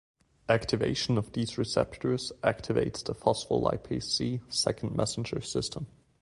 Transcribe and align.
Activation 0.49 1.15
of 1.19 1.33
these 1.33 1.59
receptors 1.59 2.31
activates 2.43 3.03
the 3.03 3.13
phospholipase 3.13 4.05
C 4.05 4.41
second 4.49 4.95
messenger 4.95 5.41
system. 5.41 5.85